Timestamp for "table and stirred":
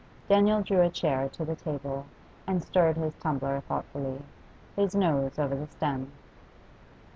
1.55-2.97